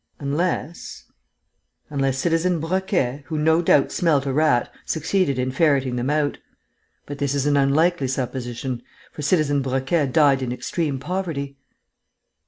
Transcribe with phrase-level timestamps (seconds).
[0.17, 1.03] "Unless...
[1.91, 6.39] unless Citizen Broquet, who no doubt smelt a rat, succeeded in ferreting them out.
[7.05, 11.55] But this is an unlikely supposition, for Citizen Broquet died in extreme poverty."